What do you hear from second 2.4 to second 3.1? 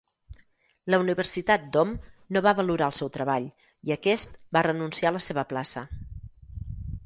va valorar el